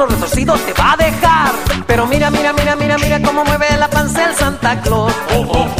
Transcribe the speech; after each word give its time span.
los 0.00 0.10
retorcidos 0.10 0.58
te 0.64 0.72
va 0.72 0.92
a 0.92 0.96
dejar. 0.96 1.50
Pero 1.86 2.06
mira, 2.06 2.30
mira, 2.30 2.52
mira, 2.52 2.74
mira, 2.74 2.96
mira 2.98 3.20
cómo 3.20 3.44
mueve 3.44 3.66
la 3.78 3.88
panza 3.88 4.34
Santa 4.34 4.80
Claus. 4.80 5.12
Oh, 5.34 5.46
oh. 5.48 5.68
oh. 5.76 5.79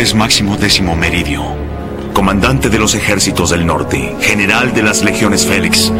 es 0.00 0.14
Máximo 0.14 0.56
Décimo 0.56 0.96
Meridio, 0.96 1.42
comandante 2.14 2.70
de 2.70 2.78
los 2.78 2.94
ejércitos 2.94 3.50
del 3.50 3.66
norte, 3.66 4.16
general 4.22 4.72
de 4.72 4.82
las 4.82 5.04
legiones 5.04 5.46
Félix, 5.46 5.92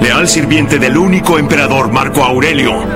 leal 0.00 0.26
sirviente 0.26 0.78
del 0.78 0.96
único 0.96 1.38
emperador 1.38 1.92
Marco 1.92 2.24
Aurelio 2.24 2.95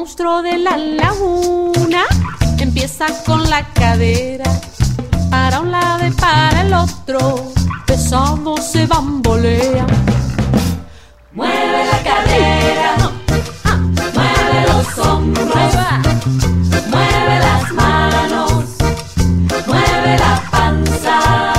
monstruo 0.00 0.40
de 0.40 0.56
la 0.56 0.78
laguna 0.78 2.04
empieza 2.58 3.04
con 3.26 3.50
la 3.50 3.62
cadera 3.74 4.50
para 5.30 5.60
un 5.60 5.70
lado 5.70 6.06
y 6.06 6.10
para 6.12 6.62
el 6.62 6.72
otro, 6.72 7.52
pesado 7.84 8.56
se 8.56 8.86
bambolea. 8.86 9.86
Mueve 11.32 11.84
la 11.92 11.98
cadera, 12.02 12.96
mueve 14.14 14.58
los 14.72 15.06
hombros, 15.06 15.74
mueve 16.88 17.38
las 17.48 17.72
manos, 17.74 18.64
mueve 19.66 20.18
la 20.18 20.42
panza, 20.50 21.52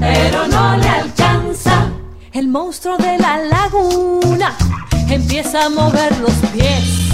pero 0.00 0.46
no 0.46 0.76
le 0.78 0.88
alcanza. 0.88 1.90
El 2.32 2.48
monstruo 2.48 2.96
de 2.96 3.18
la 3.18 3.36
laguna 3.36 4.56
empieza 5.10 5.66
a 5.66 5.68
mover 5.68 6.18
los 6.20 6.32
pies. 6.54 7.11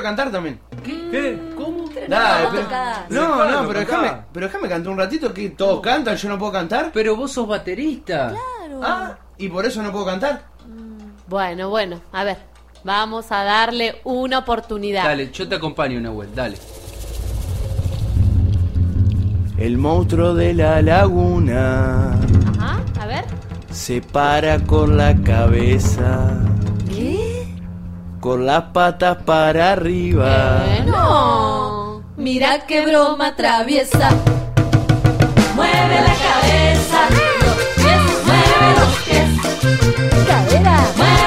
Quiero 0.00 0.16
cantar 0.16 0.30
también. 0.32 0.58
¿Qué? 0.82 1.38
¿Cómo? 1.56 1.84
Dale, 2.08 2.44
no 2.44 2.50
pero- 2.50 2.62
no, 2.62 3.34
Claro, 3.36 3.62
no, 3.62 3.68
pero 3.68 3.80
déjame, 3.80 4.12
pero 4.32 4.46
déjame 4.46 4.68
cantar 4.68 4.92
un 4.92 4.98
ratito 4.98 5.34
que 5.34 5.50
todos 5.50 5.80
cantan, 5.80 6.16
yo 6.16 6.28
no 6.28 6.38
puedo 6.38 6.52
cantar. 6.52 6.90
Pero 6.92 7.16
vos 7.16 7.32
sos 7.32 7.46
baterista. 7.46 8.34
Ah, 8.82 9.16
y 9.36 9.48
por 9.48 9.66
eso 9.66 9.82
no 9.82 9.92
puedo 9.92 10.06
cantar. 10.06 10.44
Bueno, 11.28 11.68
bueno, 11.68 12.00
a 12.12 12.24
ver, 12.24 12.38
vamos 12.84 13.30
a 13.30 13.44
darle 13.44 14.00
una 14.04 14.38
oportunidad. 14.38 15.04
Dale, 15.04 15.30
yo 15.30 15.48
te 15.48 15.56
acompaño, 15.56 16.00
Nahuel, 16.00 16.34
dale. 16.34 16.56
El 19.58 19.76
monstruo 19.76 20.34
de 20.34 20.54
la 20.54 20.80
laguna 20.80 22.14
Ajá, 22.58 22.80
a 22.98 23.06
ver. 23.06 23.24
se 23.70 24.00
para 24.00 24.58
con 24.60 24.96
la 24.96 25.14
cabeza. 25.22 26.30
Con 28.20 28.46
las 28.46 28.64
patas 28.64 29.18
para 29.24 29.72
arriba. 29.72 30.62
No. 30.86 32.02
Mira 32.16 32.66
qué 32.66 32.84
broma 32.84 33.34
traviesa. 33.34 34.10
Mueve 35.54 36.00
la 36.00 36.14
cabeza, 36.28 37.08
los 37.40 37.56
pies, 37.76 38.02
mueve 38.26 38.68
los 38.78 38.92
pies. 39.04 40.26
Cadera. 40.26 40.78
Mueve 40.96 41.19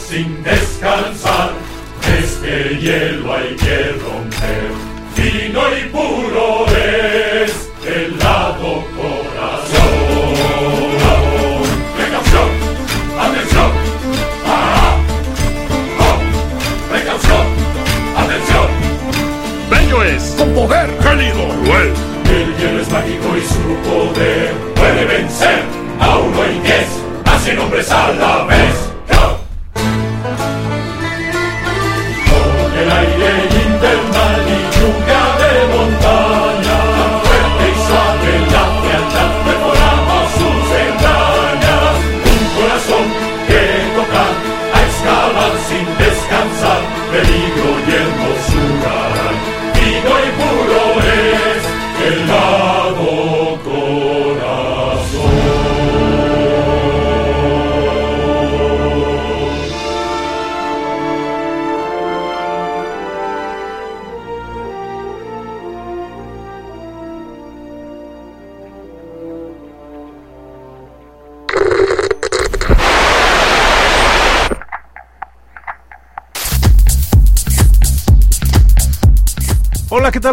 Sin 0.10 0.43
descansar, 0.43 1.52
este 2.17 2.78
hielo 2.78 3.32
hay 3.32 3.56
que 3.56 3.91
romper, 4.02 4.72
fino 5.13 5.62
y 5.78 5.88
puro 5.89 6.65
es 6.65 7.69
el 7.86 8.17
lado 8.17 8.84
corazón. 8.98 9.89
Precaución, 11.95 12.50
atención, 13.19 13.72
ah, 14.48 14.98
oh, 16.00 16.17
precaución, 16.89 17.45
atención. 18.17 18.67
Bello 19.69 20.04
es, 20.04 20.36
con 20.39 20.54
poder, 20.56 20.89
gélido, 21.04 21.50
cruel. 21.63 21.93
El 22.26 22.58
hielo 22.58 22.82
es 22.82 22.89
mágico 22.89 23.38
y 23.38 23.41
su 23.41 23.76
poder 23.88 24.54
puede 24.74 25.06
vencer 25.06 25.62
a 26.00 26.17
uno 26.17 26.39
y 26.52 26.60
diez, 26.62 26.88
a 27.26 27.38
cien 27.38 27.60
hombres 27.60 27.91
a 27.91 28.12
la 28.13 28.45
vez. 28.45 28.88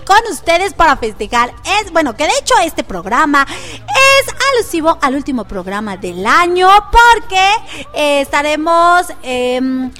Con 0.00 0.18
ustedes 0.30 0.74
para 0.74 0.96
festejar. 0.96 1.52
Es 1.82 1.92
bueno, 1.92 2.16
que 2.16 2.24
de 2.24 2.32
hecho 2.40 2.54
este 2.62 2.84
programa 2.84 3.46
es 3.48 4.34
alusivo 4.54 4.98
al 5.00 5.14
último 5.14 5.44
programa 5.44 5.96
del 5.96 6.26
año 6.26 6.68
porque 6.90 7.48
eh, 7.94 8.20
estaremos 8.20 9.06
em, 9.22 9.90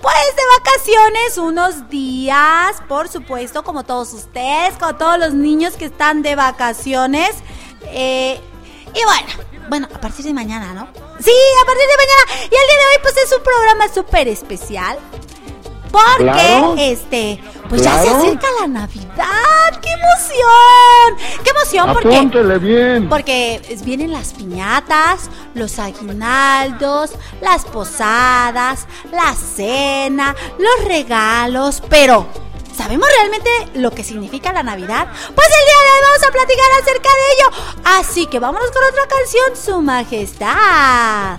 pues 0.00 0.36
de 0.36 0.42
vacaciones 0.58 1.38
unos 1.38 1.88
días, 1.88 2.82
por 2.88 3.08
supuesto, 3.08 3.64
como 3.64 3.84
todos 3.84 4.12
ustedes, 4.12 4.74
como 4.78 4.96
todos 4.96 5.18
los 5.18 5.32
niños 5.32 5.74
que 5.74 5.86
están 5.86 6.22
de 6.22 6.36
vacaciones. 6.36 7.30
Eh, 7.86 8.40
y 8.94 9.04
bueno, 9.04 9.44
bueno, 9.68 9.88
a 9.94 10.00
partir 10.00 10.24
de 10.24 10.34
mañana, 10.34 10.74
¿no? 10.74 10.88
Sí, 11.20 11.32
a 11.62 11.66
partir 11.66 11.86
de 11.86 11.96
mañana. 11.96 12.42
Y 12.42 12.44
el 12.44 12.50
día 12.50 12.78
de 12.78 12.86
hoy 12.90 13.02
pues 13.02 13.16
es 13.16 13.32
un 13.36 13.42
programa 13.42 13.88
súper 13.92 14.28
especial. 14.28 14.98
Porque, 15.94 16.24
Claro. 16.24 16.74
este, 16.76 17.40
pues 17.68 17.82
ya 17.82 18.02
se 18.02 18.08
acerca 18.10 18.48
la 18.60 18.66
Navidad. 18.66 19.80
¡Qué 19.80 19.90
emoción! 19.90 21.40
¡Qué 21.44 21.50
emoción! 21.50 21.92
Porque, 21.92 22.58
bien. 22.58 23.08
porque 23.08 23.78
vienen 23.84 24.12
las 24.12 24.32
piñatas, 24.32 25.30
los 25.54 25.78
aguinaldos, 25.78 27.12
las 27.40 27.64
posadas, 27.64 28.88
la 29.12 29.34
cena, 29.34 30.34
los 30.58 30.84
regalos, 30.88 31.80
pero 31.88 32.26
¿sabemos 32.76 33.08
realmente 33.16 33.50
lo 33.78 33.92
que 33.92 34.02
significa 34.02 34.52
la 34.52 34.64
Navidad? 34.64 35.06
Pues 35.32 35.46
el 35.46 35.64
día 35.66 35.80
de 35.84 35.90
hoy 35.92 36.00
vamos 36.02 36.22
a 36.26 36.32
platicar 36.32 36.66
acerca 36.82 37.08
de 37.08 37.32
ello. 37.34 37.80
Así 38.00 38.26
que 38.26 38.40
vámonos 38.40 38.70
con 38.72 38.82
otra 38.82 39.06
canción, 39.06 39.56
Su 39.64 39.80
Majestad. 39.80 41.38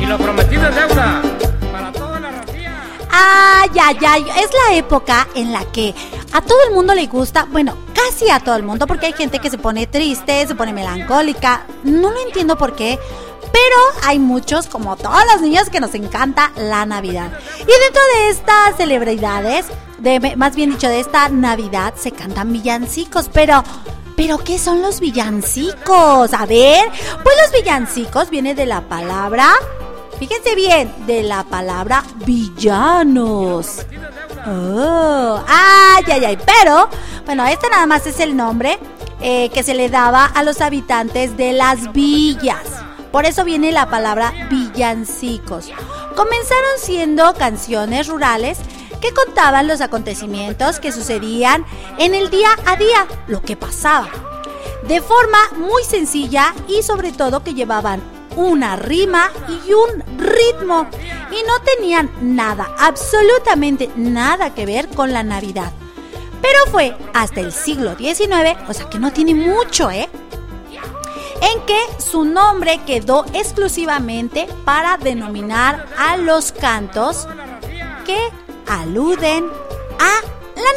Y 0.00 0.06
lo 0.06 0.18
prometido 0.18 0.70
es 0.70 0.74
deuda 0.74 1.22
para 1.70 1.92
toda 1.92 2.18
la 2.18 2.32
racía. 2.32 2.82
Ay, 3.08 3.70
ay, 3.80 3.96
ay, 4.08 4.26
es 4.42 4.50
la 4.66 4.74
época 4.76 5.28
en 5.36 5.52
la 5.52 5.64
que 5.66 5.94
a 6.32 6.40
todo 6.40 6.58
el 6.68 6.74
mundo 6.74 6.94
le 6.94 7.06
gusta, 7.06 7.46
bueno, 7.50 7.76
casi 7.94 8.28
a 8.28 8.40
todo 8.40 8.56
el 8.56 8.64
mundo, 8.64 8.88
porque 8.88 9.06
hay 9.06 9.12
gente 9.12 9.38
que 9.38 9.50
se 9.50 9.58
pone 9.58 9.86
triste, 9.86 10.46
se 10.46 10.54
pone 10.54 10.72
melancólica, 10.72 11.66
no 11.84 12.10
lo 12.10 12.18
entiendo 12.20 12.56
por 12.58 12.74
qué, 12.74 12.98
pero 13.68 14.08
hay 14.08 14.18
muchos, 14.18 14.66
como 14.66 14.96
todos 14.96 15.20
los 15.30 15.42
niños, 15.42 15.68
que 15.68 15.78
nos 15.78 15.94
encanta 15.94 16.52
la 16.56 16.86
Navidad. 16.86 17.30
Y 17.60 17.66
dentro 17.66 18.02
de 18.14 18.28
estas 18.30 18.76
celebridades, 18.78 19.66
de, 19.98 20.36
más 20.36 20.56
bien 20.56 20.70
dicho, 20.70 20.88
de 20.88 21.00
esta 21.00 21.28
Navidad, 21.28 21.92
se 21.94 22.12
cantan 22.12 22.52
villancicos, 22.52 23.28
pero 23.30 23.62
Pero 24.16 24.38
¿qué 24.38 24.58
son 24.58 24.82
los 24.82 24.98
villancicos? 24.98 26.32
A 26.32 26.46
ver, 26.46 26.90
pues 27.22 27.36
los 27.42 27.52
villancicos 27.52 28.30
viene 28.30 28.54
de 28.54 28.66
la 28.66 28.80
palabra, 28.80 29.52
fíjense 30.18 30.56
bien, 30.56 30.92
de 31.06 31.22
la 31.22 31.44
palabra 31.44 32.02
villanos. 32.26 33.86
Oh, 34.46 35.40
ay, 35.46 36.04
ay, 36.10 36.24
ay, 36.24 36.38
pero, 36.44 36.88
bueno, 37.26 37.46
este 37.46 37.68
nada 37.68 37.86
más 37.86 38.06
es 38.06 38.18
el 38.18 38.34
nombre 38.34 38.78
eh, 39.20 39.50
que 39.50 39.62
se 39.62 39.74
le 39.74 39.88
daba 39.88 40.24
a 40.24 40.42
los 40.42 40.62
habitantes 40.62 41.36
de 41.36 41.52
las 41.52 41.92
villas. 41.92 42.87
Por 43.12 43.24
eso 43.24 43.44
viene 43.44 43.72
la 43.72 43.88
palabra 43.88 44.32
villancicos. 44.50 45.70
Comenzaron 46.14 46.78
siendo 46.78 47.34
canciones 47.34 48.08
rurales 48.08 48.58
que 49.00 49.14
contaban 49.14 49.66
los 49.66 49.80
acontecimientos 49.80 50.80
que 50.80 50.92
sucedían 50.92 51.64
en 51.98 52.14
el 52.14 52.30
día 52.30 52.50
a 52.66 52.76
día, 52.76 53.06
lo 53.26 53.40
que 53.42 53.56
pasaba. 53.56 54.08
De 54.86 55.00
forma 55.00 55.38
muy 55.56 55.84
sencilla 55.84 56.54
y 56.66 56.82
sobre 56.82 57.12
todo 57.12 57.42
que 57.42 57.54
llevaban 57.54 58.02
una 58.36 58.76
rima 58.76 59.30
y 59.48 59.72
un 59.72 60.18
ritmo 60.18 60.86
y 61.30 61.42
no 61.46 61.60
tenían 61.76 62.10
nada, 62.20 62.74
absolutamente 62.78 63.90
nada 63.96 64.54
que 64.54 64.66
ver 64.66 64.88
con 64.88 65.12
la 65.12 65.22
Navidad. 65.22 65.72
Pero 66.40 66.58
fue 66.70 66.96
hasta 67.14 67.40
el 67.40 67.52
siglo 67.52 67.96
XIX, 67.96 68.56
o 68.68 68.72
sea 68.72 68.88
que 68.88 68.98
no 68.98 69.12
tiene 69.12 69.34
mucho, 69.34 69.90
¿eh? 69.90 70.08
En 71.40 71.60
que 71.66 71.78
su 71.98 72.24
nombre 72.24 72.80
quedó 72.86 73.24
exclusivamente 73.32 74.48
para 74.64 74.96
denominar 74.96 75.86
a 75.98 76.16
los 76.16 76.52
cantos 76.52 77.28
que 78.04 78.30
aluden 78.66 79.44
a 79.98 80.20
la 80.56 80.72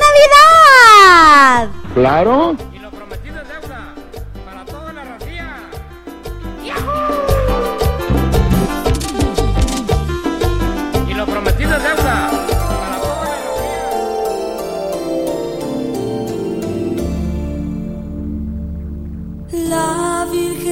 Navidad. 1.65 1.69
Claro. 1.93 2.56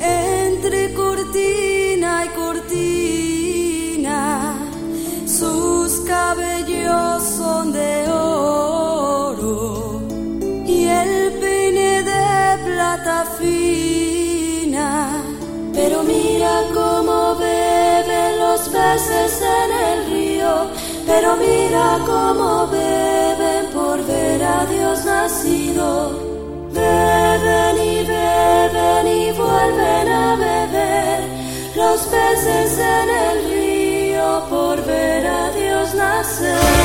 entre 0.01 0.93
cortina 0.93 2.25
y 2.25 2.29
cortina. 2.35 4.19
Sus 5.25 6.01
cabellos 6.01 7.23
son 7.23 7.71
de 7.71 8.05
oro 8.11 10.01
y 10.65 10.87
el 10.87 11.31
peine 11.39 12.03
de 12.03 12.57
plata 12.65 13.23
fina. 13.39 15.23
Pero 15.73 16.03
mira 16.03 16.63
cómo 16.73 17.35
beben 17.35 18.39
los 18.39 18.59
peces 18.67 19.41
en 19.41 19.71
el 19.71 20.05
río. 20.11 20.67
Pero 21.07 21.37
mira 21.37 21.99
cómo 22.05 22.67
beben 22.67 23.67
por 23.73 24.05
ver 24.05 24.43
a 24.43 24.65
Dios 24.65 25.05
nacido. 25.05 26.11
Beben 26.73 27.75
y 27.81 28.05
beben 28.05 29.07
y 29.07 29.31
vuelven 29.31 30.07
a 30.09 30.35
beber 30.35 31.19
los 31.77 32.01
peces 32.01 32.77
en 32.77 33.09
el 33.09 33.49
río 33.49 34.43
por 34.49 34.83
ver 34.85 35.25
a 35.25 35.49
Dios 35.51 35.93
nacer. 35.95 36.76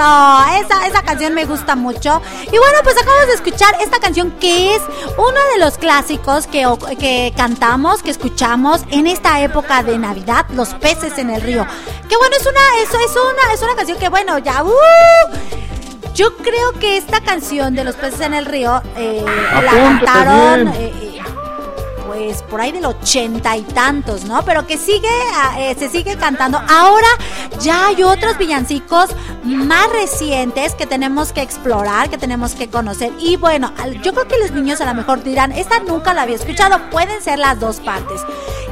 Eso, 0.00 0.66
esa, 0.66 0.86
esa 0.86 1.02
canción 1.02 1.34
me 1.34 1.44
gusta 1.44 1.76
mucho. 1.76 2.22
Y 2.46 2.58
bueno, 2.58 2.78
pues 2.82 2.96
acabamos 2.96 3.26
de 3.28 3.34
escuchar 3.34 3.76
esta 3.80 3.98
canción 3.98 4.30
que 4.32 4.74
es 4.74 4.82
uno 5.16 5.38
de 5.54 5.58
los 5.58 5.78
clásicos 5.78 6.46
que, 6.46 6.66
que 6.98 7.32
cantamos, 7.36 8.02
que 8.02 8.10
escuchamos 8.10 8.82
en 8.90 9.06
esta 9.06 9.40
época 9.40 9.82
de 9.82 9.98
Navidad, 9.98 10.46
Los 10.50 10.74
peces 10.74 11.18
en 11.18 11.30
el 11.30 11.42
río. 11.42 11.66
Que 12.08 12.16
bueno, 12.16 12.36
es 12.38 12.46
una, 12.46 12.60
eso 12.82 12.98
es 12.98 13.12
una, 13.12 13.52
es 13.52 13.62
una 13.62 13.74
canción 13.74 13.98
que 13.98 14.08
bueno, 14.08 14.38
ya, 14.38 14.64
¡uh! 14.64 14.70
Yo 16.14 16.36
creo 16.38 16.72
que 16.72 16.96
esta 16.96 17.20
canción 17.20 17.74
de 17.74 17.84
Los 17.84 17.94
peces 17.96 18.20
en 18.20 18.34
el 18.34 18.46
río 18.46 18.82
eh, 18.96 19.24
la 19.62 19.72
cantaron... 19.72 20.68
eh, 20.68 21.09
pues 22.20 22.42
por 22.42 22.60
ahí 22.60 22.70
del 22.70 22.84
ochenta 22.84 23.56
y 23.56 23.62
tantos, 23.62 24.24
¿no? 24.24 24.44
Pero 24.44 24.66
que 24.66 24.76
sigue, 24.76 25.08
ah, 25.34 25.54
eh, 25.58 25.74
se 25.78 25.88
sigue 25.88 26.18
cantando. 26.18 26.60
Ahora 26.68 27.08
ya 27.60 27.86
hay 27.86 28.02
otros 28.02 28.36
villancicos 28.36 29.08
más 29.42 29.90
recientes 29.90 30.74
que 30.74 30.84
tenemos 30.84 31.32
que 31.32 31.40
explorar, 31.40 32.10
que 32.10 32.18
tenemos 32.18 32.52
que 32.52 32.68
conocer. 32.68 33.10
Y 33.18 33.36
bueno, 33.36 33.72
yo 34.02 34.12
creo 34.12 34.28
que 34.28 34.38
los 34.38 34.50
niños 34.50 34.82
a 34.82 34.84
lo 34.84 34.92
mejor 34.92 35.22
dirán, 35.22 35.50
esta 35.52 35.80
nunca 35.80 36.12
la 36.12 36.22
había 36.22 36.36
escuchado, 36.36 36.78
pueden 36.90 37.22
ser 37.22 37.38
las 37.38 37.58
dos 37.58 37.80
partes. 37.80 38.20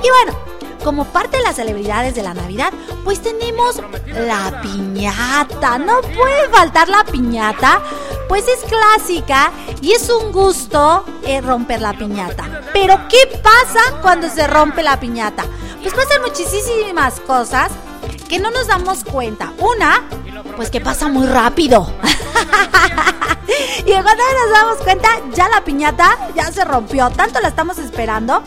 Y 0.02 0.10
bueno, 0.10 0.38
como 0.84 1.06
parte 1.06 1.38
de 1.38 1.42
las 1.42 1.56
celebridades 1.56 2.14
de 2.14 2.22
la 2.22 2.34
Navidad, 2.34 2.70
pues 3.02 3.22
tenemos 3.22 3.80
la 4.10 4.60
piñata. 4.60 5.78
No 5.78 6.02
puede 6.02 6.50
faltar 6.50 6.90
la 6.90 7.02
piñata, 7.04 7.80
pues 8.28 8.44
es 8.46 8.60
clásica 8.68 9.50
y 9.80 9.92
es 9.92 10.10
un 10.10 10.32
gusto 10.32 11.06
eh, 11.24 11.40
romper 11.40 11.80
la 11.80 11.94
piñata. 11.94 12.57
Pero 12.72 12.98
¿qué 13.08 13.38
pasa 13.42 13.80
cuando 14.02 14.28
se 14.28 14.46
rompe 14.46 14.82
la 14.82 14.98
piñata? 14.98 15.44
Pues 15.82 15.94
pasan 15.94 16.22
muchísimas 16.22 17.20
cosas 17.20 17.70
que 18.28 18.38
no 18.38 18.50
nos 18.50 18.66
damos 18.66 19.04
cuenta. 19.04 19.52
Una, 19.58 20.04
pues 20.56 20.70
que 20.70 20.80
pasa 20.80 21.08
muy 21.08 21.26
rápido. 21.26 21.90
y 23.86 23.92
cuando 23.92 24.10
nos 24.12 24.52
damos 24.52 24.76
cuenta, 24.78 25.08
ya 25.34 25.48
la 25.48 25.64
piñata 25.64 26.16
ya 26.34 26.50
se 26.52 26.64
rompió. 26.64 27.10
Tanto 27.10 27.40
la 27.40 27.48
estamos 27.48 27.78
esperando 27.78 28.42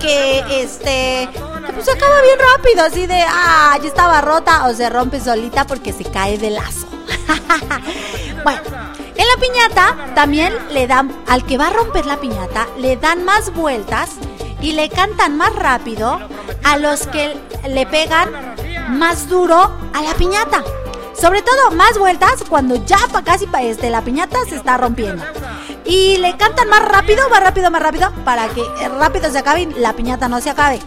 que 0.00 0.62
este 0.62 1.28
pues 1.72 1.84
se 1.84 1.92
acaba 1.92 2.20
bien 2.22 2.38
rápido, 2.56 2.84
así 2.84 3.06
de 3.06 3.22
ah, 3.26 3.78
ya 3.80 3.88
estaba 3.88 4.20
rota 4.20 4.66
o 4.66 4.74
se 4.74 4.88
rompe 4.88 5.20
solita 5.20 5.66
porque 5.66 5.92
se 5.92 6.04
cae 6.04 6.38
de 6.38 6.50
lazo. 6.50 6.86
bueno, 8.44 8.60
en 8.98 9.07
la 9.34 9.40
piñata 9.40 10.14
también 10.14 10.54
le 10.70 10.86
dan 10.86 11.10
al 11.26 11.44
que 11.44 11.58
va 11.58 11.68
a 11.68 11.70
romper 11.72 12.06
la 12.06 12.18
piñata 12.18 12.66
le 12.78 12.96
dan 12.96 13.24
más 13.24 13.52
vueltas 13.54 14.10
y 14.60 14.72
le 14.72 14.88
cantan 14.88 15.36
más 15.36 15.54
rápido 15.54 16.18
a 16.64 16.76
los 16.78 17.06
que 17.06 17.36
le 17.68 17.86
pegan 17.86 18.28
más 18.98 19.28
duro 19.28 19.70
a 19.94 20.02
la 20.02 20.14
piñata. 20.14 20.64
Sobre 21.20 21.42
todo 21.42 21.70
más 21.72 21.98
vueltas 21.98 22.42
cuando 22.48 22.74
ya 22.84 22.98
pa- 23.12 23.22
casi 23.22 23.46
pa- 23.46 23.62
este, 23.62 23.90
la 23.90 24.02
piñata 24.02 24.38
se 24.48 24.56
está 24.56 24.76
rompiendo. 24.76 25.24
Y 25.84 26.16
le 26.18 26.36
cantan 26.36 26.68
más 26.68 26.82
rápido, 26.82 27.28
más 27.28 27.40
rápido, 27.40 27.70
más 27.70 27.82
rápido, 27.82 28.12
para 28.24 28.48
que 28.48 28.62
rápido 28.98 29.30
se 29.30 29.38
acabe 29.38 29.62
y 29.62 29.66
la 29.74 29.92
piñata 29.94 30.28
no 30.28 30.40
se 30.40 30.50
acabe. 30.50 30.80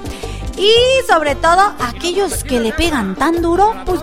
Y 0.61 1.07
sobre 1.07 1.33
todo 1.33 1.73
aquellos 1.79 2.43
que 2.43 2.59
le 2.59 2.71
pegan 2.71 3.15
tan 3.15 3.41
duro, 3.41 3.73
pues 3.83 3.99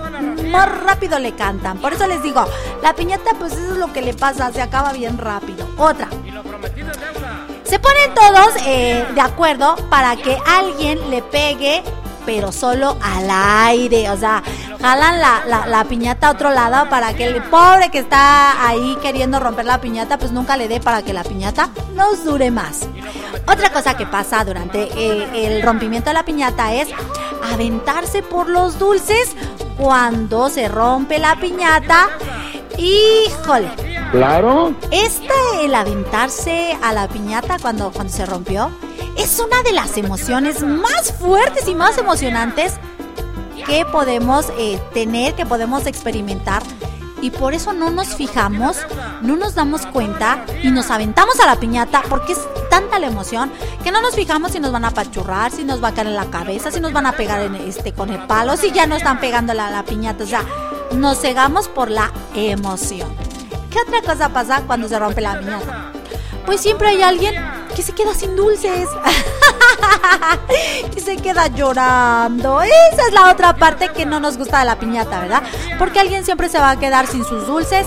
más 0.50 0.68
rápido 0.82 1.18
le 1.20 1.32
cantan. 1.36 1.78
Por 1.78 1.92
eso 1.92 2.06
les 2.08 2.20
digo, 2.22 2.44
la 2.82 2.94
piñata 2.94 3.30
pues 3.38 3.52
eso 3.52 3.72
es 3.74 3.78
lo 3.78 3.92
que 3.92 4.02
le 4.02 4.12
pasa, 4.14 4.50
se 4.52 4.60
acaba 4.60 4.92
bien 4.92 5.18
rápido. 5.18 5.68
Otra. 5.76 6.08
Se 7.62 7.78
ponen 7.78 8.12
todos 8.14 8.48
eh, 8.66 9.06
de 9.14 9.20
acuerdo 9.20 9.76
para 9.88 10.16
que 10.16 10.36
alguien 10.46 11.10
le 11.10 11.22
pegue, 11.22 11.84
pero 12.26 12.50
solo 12.50 12.96
al 13.02 13.28
aire. 13.30 14.10
O 14.10 14.16
sea, 14.16 14.42
jalan 14.80 15.20
la, 15.20 15.42
la- 15.46 15.66
la 15.66 15.84
piñata 15.84 16.28
a 16.28 16.30
otro 16.32 16.50
lado 16.50 16.88
para 16.88 17.14
que 17.14 17.24
el 17.26 17.42
pobre 17.44 17.90
que 17.90 17.98
está 17.98 18.66
ahí 18.66 18.96
queriendo 19.00 19.38
romper 19.38 19.66
la 19.66 19.80
piñata, 19.80 20.18
pues 20.18 20.32
nunca 20.32 20.56
le 20.56 20.66
dé 20.66 20.80
para 20.80 21.02
que 21.02 21.12
la 21.12 21.22
piñata 21.22 21.68
nos 21.94 22.24
dure 22.24 22.50
más. 22.50 22.88
Otra 23.50 23.72
cosa 23.72 23.96
que 23.96 24.06
pasa 24.06 24.44
durante 24.44 24.82
eh, 24.82 25.46
el 25.46 25.62
rompimiento 25.62 26.10
de 26.10 26.14
la 26.14 26.24
piñata 26.24 26.74
es 26.74 26.88
aventarse 27.42 28.22
por 28.22 28.48
los 28.48 28.78
dulces 28.78 29.34
cuando 29.78 30.50
se 30.50 30.68
rompe 30.68 31.18
la 31.18 31.36
piñata. 31.36 32.08
Híjole. 32.76 33.70
Claro. 34.12 34.74
Este, 34.90 35.32
el 35.62 35.74
aventarse 35.74 36.76
a 36.82 36.92
la 36.92 37.08
piñata 37.08 37.58
cuando, 37.58 37.90
cuando 37.90 38.12
se 38.12 38.26
rompió, 38.26 38.70
es 39.16 39.38
una 39.40 39.62
de 39.62 39.72
las 39.72 39.96
emociones 39.96 40.62
más 40.62 41.12
fuertes 41.18 41.68
y 41.68 41.74
más 41.74 41.96
emocionantes 41.98 42.74
que 43.66 43.84
podemos 43.86 44.52
eh, 44.58 44.80
tener, 44.94 45.34
que 45.34 45.46
podemos 45.46 45.86
experimentar. 45.86 46.62
Y 47.20 47.30
por 47.30 47.54
eso 47.54 47.72
no 47.72 47.90
nos 47.90 48.14
fijamos, 48.14 48.78
no 49.22 49.36
nos 49.36 49.54
damos 49.54 49.86
cuenta 49.86 50.44
y 50.62 50.70
nos 50.70 50.90
aventamos 50.90 51.40
a 51.40 51.46
la 51.46 51.56
piñata 51.56 52.02
porque 52.08 52.32
es 52.32 52.40
tanta 52.70 52.98
la 52.98 53.08
emoción 53.08 53.50
que 53.82 53.90
no 53.90 54.00
nos 54.00 54.14
fijamos 54.14 54.52
si 54.52 54.60
nos 54.60 54.70
van 54.70 54.84
a 54.84 54.88
apachurrar, 54.88 55.50
si 55.50 55.64
nos 55.64 55.82
va 55.82 55.88
a 55.88 55.94
caer 55.94 56.08
en 56.08 56.16
la 56.16 56.26
cabeza, 56.26 56.70
si 56.70 56.80
nos 56.80 56.92
van 56.92 57.06
a 57.06 57.12
pegar 57.12 57.40
en 57.40 57.56
este, 57.56 57.92
con 57.92 58.10
el 58.10 58.20
palo, 58.26 58.56
si 58.56 58.70
ya 58.70 58.86
no 58.86 58.96
están 58.96 59.18
pegando 59.20 59.52
la, 59.54 59.70
la 59.70 59.84
piñata. 59.84 60.24
O 60.24 60.26
sea, 60.26 60.44
nos 60.92 61.20
cegamos 61.20 61.68
por 61.68 61.90
la 61.90 62.12
emoción. 62.34 63.08
¿Qué 63.70 63.78
otra 63.80 64.00
cosa 64.02 64.28
pasa 64.30 64.62
cuando 64.66 64.88
se 64.88 64.98
rompe 64.98 65.20
la 65.20 65.38
piñata? 65.38 65.97
Pues 66.48 66.62
siempre 66.62 66.88
hay 66.88 67.02
alguien 67.02 67.34
que 67.76 67.82
se 67.82 67.92
queda 67.92 68.14
sin 68.14 68.34
dulces. 68.34 68.88
y 70.96 70.98
se 70.98 71.18
queda 71.18 71.48
llorando. 71.48 72.62
Esa 72.62 73.06
es 73.06 73.12
la 73.12 73.30
otra 73.30 73.54
parte 73.54 73.90
que 73.90 74.06
no 74.06 74.18
nos 74.18 74.38
gusta 74.38 74.60
de 74.60 74.64
la 74.64 74.78
piñata, 74.78 75.20
¿verdad? 75.20 75.42
Porque 75.78 76.00
alguien 76.00 76.24
siempre 76.24 76.48
se 76.48 76.58
va 76.58 76.70
a 76.70 76.78
quedar 76.78 77.06
sin 77.06 77.22
sus 77.22 77.46
dulces 77.46 77.86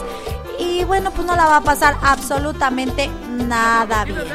y 0.60 0.84
bueno, 0.84 1.10
pues 1.10 1.26
no 1.26 1.36
la 1.36 1.46
va 1.46 1.58
a 1.58 1.62
pasar 1.62 1.98
absolutamente 2.04 3.10
nada 3.32 4.06
bien. 4.06 4.28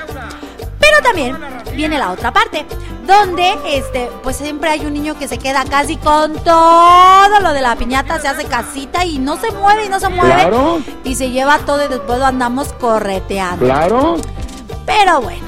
Pero 0.87 1.03
también 1.03 1.37
viene 1.75 1.99
la 1.99 2.13
otra 2.13 2.33
parte, 2.33 2.65
donde 3.07 3.57
este, 3.67 4.09
pues 4.23 4.37
siempre 4.37 4.71
hay 4.71 4.87
un 4.87 4.93
niño 4.93 5.19
que 5.19 5.27
se 5.27 5.39
queda 5.39 5.65
casi 5.65 5.97
con 5.97 6.35
todo 6.35 7.41
lo 7.41 7.53
de 7.53 7.61
la 7.61 7.75
piñata, 7.77 8.21
se 8.21 8.29
hace 8.29 8.45
casita 8.45 9.05
y 9.05 9.19
no 9.19 9.37
se 9.37 9.51
mueve 9.51 9.87
y 9.87 9.89
no 9.89 9.99
se 9.99 10.09
mueve. 10.09 10.33
Claro. 10.33 10.81
Y 11.03 11.17
se 11.17 11.31
lleva 11.31 11.59
todo 11.59 11.85
y 11.85 11.89
después 11.89 12.19
lo 12.19 12.27
andamos 12.27 12.73
correteando. 12.75 13.65
Claro. 13.65 14.17
Pero 14.85 15.21
bueno, 15.21 15.45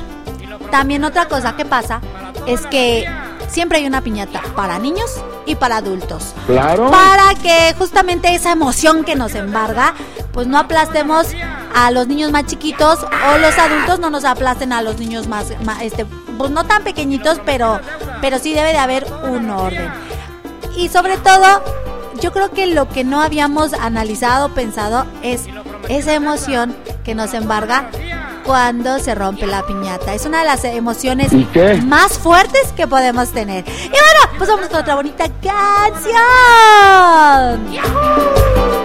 también 0.70 1.04
otra 1.04 1.28
cosa 1.28 1.56
que 1.56 1.64
pasa 1.64 2.00
es 2.46 2.66
que 2.66 3.06
siempre 3.48 3.78
hay 3.78 3.86
una 3.86 4.00
piñata 4.00 4.42
para 4.56 4.78
niños 4.78 5.22
y 5.48 5.54
para 5.54 5.78
adultos. 5.78 6.34
Claro. 6.46 6.90
Para 6.90 7.34
que 7.34 7.74
justamente 7.78 8.34
esa 8.34 8.52
emoción 8.52 9.02
que 9.02 9.16
nos 9.16 9.34
embarga, 9.34 9.94
pues 10.32 10.46
no 10.46 10.58
aplastemos 10.58 11.28
a 11.74 11.90
los 11.90 12.06
niños 12.06 12.30
más 12.30 12.44
chiquitos 12.44 12.98
o 13.02 13.38
los 13.38 13.58
adultos 13.58 13.98
no 13.98 14.10
nos 14.10 14.24
aplasten 14.24 14.72
a 14.74 14.82
los 14.82 14.98
niños 14.98 15.26
más, 15.26 15.46
este, 15.80 16.04
pues 16.36 16.50
no 16.50 16.64
tan 16.64 16.84
pequeñitos, 16.84 17.40
pero, 17.46 17.80
pero 18.20 18.38
sí 18.38 18.52
debe 18.52 18.72
de 18.72 18.78
haber 18.78 19.06
un 19.24 19.48
orden. 19.48 19.90
Y 20.76 20.90
sobre 20.90 21.16
todo, 21.16 21.62
yo 22.20 22.30
creo 22.32 22.50
que 22.50 22.66
lo 22.66 22.88
que 22.88 23.02
no 23.02 23.22
habíamos 23.22 23.72
analizado, 23.72 24.50
pensado, 24.50 25.06
es 25.22 25.46
esa 25.88 26.12
emoción 26.12 26.76
que 27.04 27.14
nos 27.14 27.32
embarga 27.32 27.88
cuando 28.48 28.98
se 28.98 29.14
rompe 29.14 29.46
la 29.46 29.62
piñata. 29.66 30.14
Es 30.14 30.24
una 30.24 30.38
de 30.38 30.46
las 30.46 30.64
emociones 30.64 31.30
más 31.84 32.18
fuertes 32.18 32.72
que 32.74 32.86
podemos 32.86 33.30
tener. 33.30 33.62
Y 33.68 33.90
bueno, 33.90 34.38
pues 34.38 34.48
vamos 34.48 34.68
con 34.68 34.80
otra 34.80 34.94
bonita 34.94 35.26
canción. 35.42 36.08
familia 37.68 38.77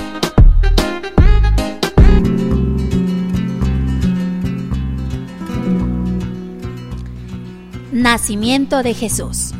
Nacimiento 7.92 8.82
de 8.82 8.94
Jesús. 8.94 9.52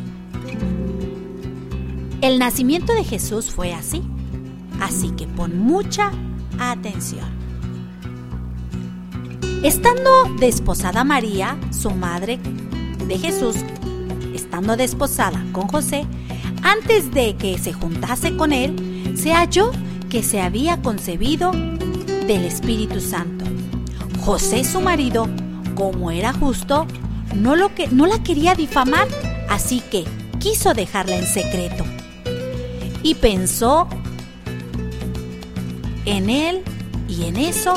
El 2.22 2.38
nacimiento 2.38 2.94
de 2.94 3.04
Jesús 3.04 3.50
fue 3.50 3.74
así, 3.74 4.02
así 4.80 5.10
que 5.10 5.26
pon 5.26 5.58
mucha 5.58 6.10
atención. 6.58 7.28
Estando 9.62 10.24
desposada 10.38 11.04
María, 11.04 11.58
su 11.70 11.90
madre 11.90 12.40
de 13.06 13.18
Jesús, 13.18 13.56
estando 14.34 14.76
desposada 14.76 15.44
con 15.52 15.68
José, 15.68 16.06
antes 16.62 17.12
de 17.12 17.36
que 17.36 17.58
se 17.58 17.72
juntase 17.72 18.36
con 18.36 18.52
él, 18.52 19.14
se 19.16 19.32
halló 19.32 19.70
que 20.08 20.22
se 20.22 20.40
había 20.40 20.80
concebido 20.80 21.50
del 21.50 22.44
Espíritu 22.44 23.00
Santo. 23.00 23.44
José, 24.24 24.64
su 24.64 24.80
marido, 24.80 25.28
como 25.74 26.10
era 26.10 26.32
justo, 26.32 26.86
no, 27.34 27.56
lo 27.56 27.74
que, 27.74 27.88
no 27.88 28.06
la 28.06 28.22
quería 28.22 28.54
difamar, 28.54 29.08
así 29.50 29.80
que 29.90 30.04
quiso 30.38 30.72
dejarla 30.72 31.16
en 31.16 31.26
secreto. 31.26 31.84
Y 33.02 33.16
pensó 33.16 33.88
en 36.06 36.30
él 36.30 36.62
y 37.08 37.24
en 37.24 37.36
eso 37.36 37.74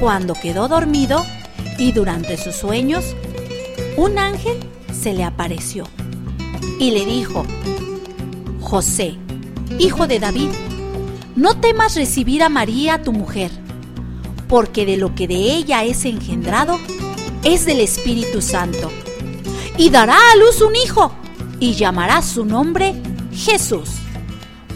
cuando 0.00 0.34
quedó 0.34 0.68
dormido 0.68 1.24
y 1.78 1.92
durante 1.92 2.36
sus 2.36 2.56
sueños, 2.56 3.14
un 3.96 4.18
ángel 4.18 4.58
se 4.92 5.14
le 5.14 5.24
apareció 5.24 5.84
y 6.78 6.90
le 6.90 7.06
dijo, 7.06 7.44
José, 8.60 9.16
hijo 9.78 10.06
de 10.06 10.18
David, 10.18 10.50
no 11.34 11.58
temas 11.60 11.94
recibir 11.94 12.42
a 12.42 12.48
María 12.48 13.02
tu 13.02 13.12
mujer, 13.12 13.50
porque 14.48 14.84
de 14.84 14.96
lo 14.96 15.14
que 15.14 15.26
de 15.26 15.36
ella 15.36 15.84
es 15.84 16.04
engendrado 16.04 16.78
es 17.44 17.64
del 17.64 17.80
Espíritu 17.80 18.42
Santo. 18.42 18.90
Y 19.78 19.90
dará 19.90 20.16
a 20.32 20.36
luz 20.36 20.60
un 20.60 20.74
hijo, 20.74 21.12
y 21.60 21.74
llamará 21.74 22.22
su 22.22 22.44
nombre 22.44 22.94
Jesús, 23.32 23.90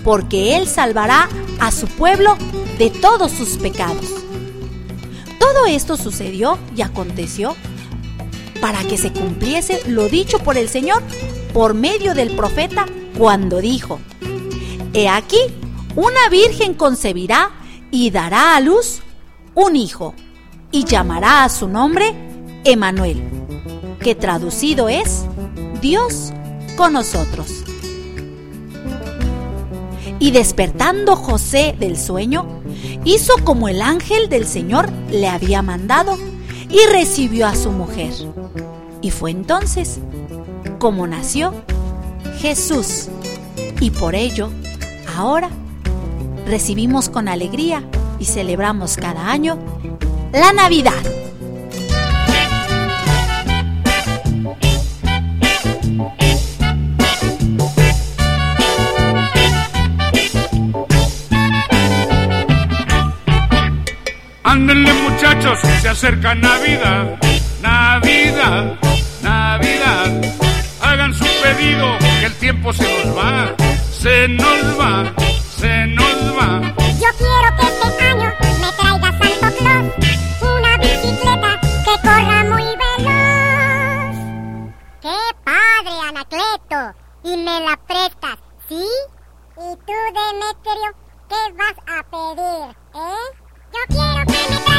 porque 0.05 0.57
él 0.57 0.67
salvará 0.67 1.29
a 1.59 1.71
su 1.73 1.87
pueblo 1.87 2.37
de 2.79 2.91
todos 2.91 3.33
sus 3.33 3.57
pecados. 3.59 4.07
Todo 5.39 5.67
esto 5.67 5.97
sucedió 5.97 6.59
y 6.77 6.83
aconteció 6.83 7.55
para 8.61 8.83
que 8.85 8.99
se 8.99 9.13
cumpliese 9.13 9.81
lo 9.87 10.09
dicho 10.09 10.39
por 10.39 10.57
el 10.57 10.69
Señor 10.69 11.03
por 11.53 11.75
medio 11.75 12.15
del 12.15 12.35
profeta 12.37 12.87
cuando 13.17 13.61
dijo, 13.61 14.01
He 14.93 15.09
aquí, 15.09 15.39
una 15.97 16.29
virgen 16.31 16.75
concebirá 16.75 17.51
y 17.91 18.11
dará 18.11 18.57
a 18.57 18.61
luz 18.61 19.01
un 19.55 19.77
hijo, 19.77 20.15
y 20.71 20.85
llamará 20.85 21.45
a 21.45 21.49
su 21.49 21.69
nombre 21.69 22.15
Emanuel, 22.65 23.23
que 24.01 24.15
traducido 24.15 24.89
es 24.89 25.25
Dios 25.81 26.33
con 26.77 26.93
nosotros. 26.93 27.65
Y 30.19 30.31
despertando 30.31 31.17
José 31.17 31.75
del 31.79 31.97
sueño, 31.99 32.47
hizo 33.05 33.33
como 33.45 33.69
el 33.69 33.83
ángel 33.83 34.29
del 34.29 34.47
Señor 34.47 34.91
le 35.11 35.29
había 35.29 35.63
mandado 35.63 36.17
y 36.71 36.79
recibió 36.93 37.47
a 37.47 37.55
su 37.55 37.71
mujer. 37.71 38.13
Y 39.03 39.11
fue 39.11 39.31
entonces 39.31 40.01
como 40.79 41.07
nació 41.07 41.53
Jesús. 42.39 43.09
Y 43.81 43.91
por 43.91 44.15
ello, 44.15 44.51
ahora 45.17 45.51
recibimos 46.47 47.09
con 47.09 47.29
alegría 47.29 47.83
y 48.19 48.25
celebramos 48.25 48.97
cada 48.97 49.31
año 49.31 49.59
la 50.33 50.53
Navidad. 50.53 51.03
Muchachos, 65.41 65.59
se 65.81 65.89
acerca 65.89 66.35
Navidad, 66.35 67.19
Navidad, 67.63 68.79
Navidad. 69.23 70.23
Hagan 70.83 71.15
su 71.15 71.25
pedido, 71.43 71.97
que 71.99 72.27
el 72.27 72.35
tiempo 72.35 72.73
se 72.73 73.05
nos 73.05 73.17
va, 73.17 73.55
se 73.91 74.29
nos 74.29 74.79
va, 74.79 75.13
se 75.57 75.87
nos 75.87 76.37
va. 76.37 76.61
Yo 77.01 77.09
quiero 77.19 77.57
que 77.57 77.67
este 77.67 78.05
año 78.05 78.33
me 78.61 78.73
traiga 78.73 79.13
Santo 79.19 79.57
Claus 79.59 79.87
una 80.43 80.77
bicicleta 80.79 81.61
que 81.85 81.95
corra 82.03 82.45
muy 82.45 82.65
veloz. 82.83 84.17
¡Qué 85.01 85.17
padre, 85.45 85.95
Anacleto! 86.09 86.99
Y 87.25 87.37
me 87.37 87.61
la 87.61 87.79
prestas, 87.87 88.39
¿sí? 88.69 88.85
¿Y 89.57 89.77
tú, 89.87 89.97
Demetrio, 90.17 90.91
qué 91.29 91.41
vas 91.57 91.77
a 91.87 92.03
pedir, 92.11 92.77
eh? 92.95 93.41
Yo 93.73 93.81
quiero 93.89 94.27
que 94.27 94.55
me 94.55 94.70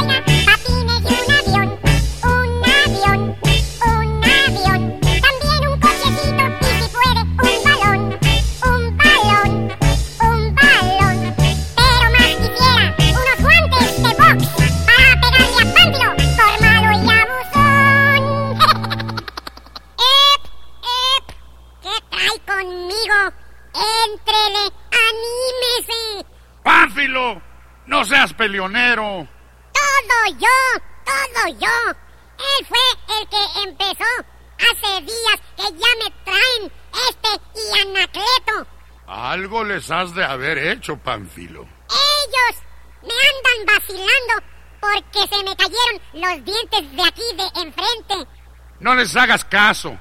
¡Éntrele! 23.73 24.71
¡Anímese! 24.91 26.25
¡Pánfilo! 26.63 27.41
¡No 27.85 28.05
seas 28.05 28.33
peleonero! 28.33 29.27
Todo 29.73 30.37
yo, 30.39 30.81
todo 31.05 31.47
yo. 31.59 31.91
Él 32.37 32.65
fue 32.67 33.17
el 33.19 33.27
que 33.29 33.69
empezó. 33.69 34.11
Hace 34.57 35.01
días 35.01 35.41
que 35.57 35.63
ya 35.63 35.87
me 36.03 36.11
traen 36.23 36.71
este 37.09 37.29
y 37.55 37.81
Anacleto. 37.81 38.67
Algo 39.07 39.63
les 39.63 39.89
has 39.89 40.13
de 40.13 40.23
haber 40.23 40.57
hecho, 40.57 40.97
Pánfilo. 40.97 41.61
Ellos 41.61 42.61
me 43.01 43.09
andan 43.09 43.75
vacilando 43.75 44.51
porque 44.79 45.27
se 45.27 45.43
me 45.43 45.55
cayeron 45.55 46.01
los 46.13 46.45
dientes 46.45 46.95
de 46.95 47.03
aquí 47.03 47.23
de 47.35 47.61
enfrente. 47.61 48.31
No 48.79 48.95
les 48.95 49.15
hagas 49.15 49.43
caso. 49.45 49.97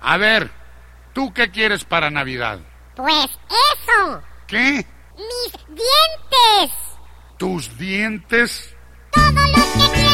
A 0.00 0.16
ver, 0.16 0.50
¿tú 1.12 1.32
qué 1.32 1.50
quieres 1.50 1.84
para 1.84 2.10
Navidad? 2.10 2.60
Pues 2.98 3.26
eso, 3.48 4.20
¿Qué? 4.48 4.84
mis 5.16 5.52
dientes. 5.68 6.76
¿Tus 7.36 7.78
dientes? 7.78 8.74
Todo 9.12 9.30
lo 9.30 9.92
que 9.94 10.07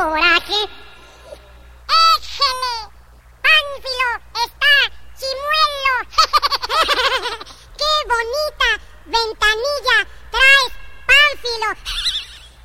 coraje? 0.00 0.60
¡Échele! 2.16 2.74
¡Pánfilo! 3.44 4.10
¡Está! 4.44 4.74
¡Chimuelo! 5.18 5.94
¡Qué 7.78 7.92
bonita 8.08 8.68
ventanilla 9.04 9.98
traes, 10.30 10.72
Pánfilo! 11.10 11.70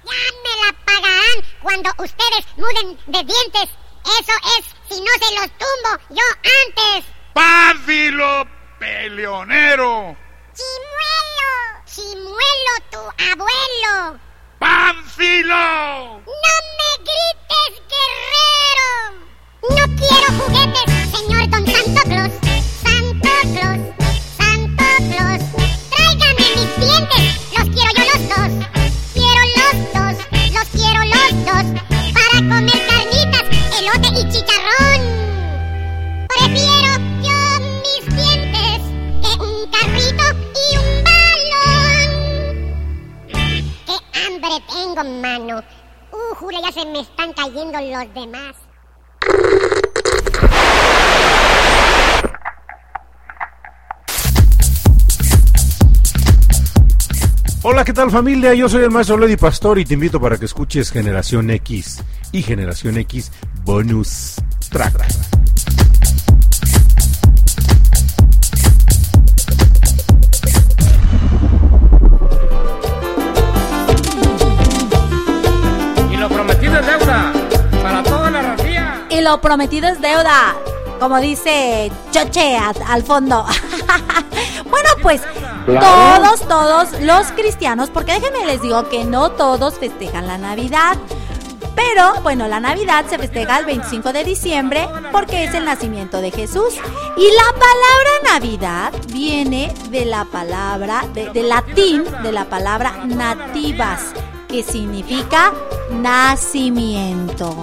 ¡Ya 0.05 0.21
me 0.43 0.53
la 0.63 0.71
pagarán 0.86 1.38
cuando 1.61 1.89
ustedes 1.97 2.45
muden 2.55 2.97
de 3.07 3.23
dientes! 3.23 3.69
Eso 4.05 4.36
es, 4.57 4.63
si 4.88 5.01
no 5.01 5.11
se 5.19 5.29
los 5.36 5.49
tumbo 5.57 5.91
yo 6.11 6.23
antes. 6.67 7.11
¡Pánfilo 7.33 8.47
peleonero! 8.79 10.15
¡Chimuelo! 10.53 11.51
¡Chimuelo, 11.86 12.73
tu 12.91 12.99
abuelo! 13.33 14.19
¡Pánfilo! 14.60 15.56
¡No 16.26 16.56
me 16.78 16.89
grites, 17.08 17.74
guerrero! 17.91 18.89
No 19.70 19.84
quiero 19.95 20.28
juguetes, 20.39 20.88
señor 21.18 21.43
Don 21.49 21.64
Santo 21.68 22.01
Claus. 22.10 22.34
Santo 22.84 23.36
Claus, 23.53 23.82
Santo 24.38 24.86
Claus. 25.10 25.41
Tráigame 25.91 26.45
mis 26.56 26.72
dientes, 26.78 27.26
los 27.58 27.68
quiero 27.74 27.91
yo 27.95 28.03
los 28.12 28.24
dos. 28.30 28.51
Quiero 29.14 29.43
los 29.58 29.76
dos, 29.93 30.16
los 30.53 30.68
quiero 30.70 31.01
los 31.14 31.32
dos. 31.45 31.66
Para 32.14 32.38
comer 32.49 32.80
carnitas, 32.88 33.45
elote 33.80 34.10
y 34.20 34.24
chicharrón. 34.32 34.94
Tengo, 44.67 45.03
mano! 45.21 45.63
Uh, 46.11 46.35
jure, 46.35 46.57
ya 46.61 46.71
se 46.71 46.85
me 46.85 46.99
están 46.99 47.33
cayendo 47.33 47.79
los 47.81 48.13
demás. 48.13 48.55
Hola, 57.63 57.83
¿qué 57.83 57.93
tal 57.93 58.11
familia? 58.11 58.53
Yo 58.53 58.69
soy 58.69 58.83
el 58.83 58.91
maestro 58.91 59.17
Lady 59.17 59.37
Pastor 59.37 59.79
y 59.79 59.85
te 59.85 59.95
invito 59.95 60.21
para 60.21 60.37
que 60.37 60.45
escuches 60.45 60.91
Generación 60.91 61.49
X 61.49 62.03
y 62.31 62.43
Generación 62.43 62.97
X 62.99 63.31
Bonus 63.63 64.35
Track. 64.69 64.93
Lo 79.26 79.41
prometido 79.41 79.88
es 79.88 79.99
deuda. 79.99 80.55
Como 80.99 81.17
dice 81.19 81.91
Choche 82.11 82.55
a- 82.57 82.71
al 82.88 83.01
fondo. 83.03 83.43
bueno, 84.69 84.89
pues 85.01 85.21
todos, 85.65 86.41
todos 86.47 87.01
los 87.01 87.32
cristianos, 87.32 87.89
porque 87.89 88.13
déjenme 88.13 88.45
les 88.45 88.61
digo 88.61 88.88
que 88.88 89.03
no 89.03 89.32
todos 89.32 89.73
festejan 89.80 90.28
la 90.28 90.38
Navidad. 90.38 90.95
Pero 91.76 92.21
bueno, 92.21 92.47
la 92.47 92.59
Navidad 92.59 93.05
se 93.09 93.17
festeja 93.17 93.57
el 93.59 93.65
25 93.65 94.13
de 94.13 94.23
diciembre 94.23 94.88
porque 95.11 95.43
es 95.43 95.53
el 95.55 95.65
nacimiento 95.65 96.21
de 96.21 96.30
Jesús. 96.32 96.76
Y 97.17 97.28
la 97.36 97.51
palabra 97.59 98.34
Navidad 98.39 98.93
viene 99.11 99.73
de 99.89 100.05
la 100.05 100.26
palabra, 100.26 101.03
de, 101.13 101.32
de 101.32 101.43
latín, 101.43 102.03
de 102.23 102.32
la 102.32 102.45
palabra 102.45 102.93
nativas, 103.05 104.01
que 104.47 104.61
significa 104.63 105.51
nacimiento. 105.89 107.53